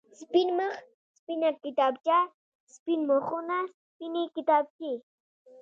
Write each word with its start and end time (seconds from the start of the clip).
سپين 0.21 0.47
مخ، 0.59 0.73
سپينه 1.17 1.49
کتابچه، 1.63 2.19
سپين 2.73 2.99
مخونه، 3.09 3.57
سپينې 3.91 4.23
کتابچې. 4.35 4.93